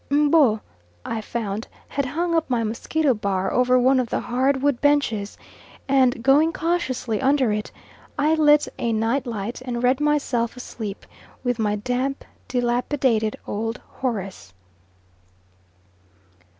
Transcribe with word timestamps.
M'bo, 0.09 0.61
I 1.05 1.21
found, 1.21 1.67
had 1.89 2.07
hung 2.07 2.33
up 2.33 2.49
my 2.49 2.63
mosquito 2.63 3.13
bar 3.13 3.53
over 3.53 3.77
one 3.77 3.99
of 3.99 4.09
the 4.09 4.19
hard 4.19 4.63
wood 4.63 4.81
benches, 4.81 5.37
and 5.87 6.23
going 6.23 6.51
cautiously 6.51 7.21
under 7.21 7.51
it 7.51 7.71
I 8.17 8.33
lit 8.33 8.67
a 8.79 8.93
night 8.93 9.27
light 9.27 9.61
and 9.61 9.83
read 9.83 9.99
myself 10.01 10.57
asleep 10.57 11.05
with 11.43 11.59
my 11.59 11.75
damp 11.75 12.25
dilapidated 12.47 13.35
old 13.45 13.79
Horace. 13.89 14.55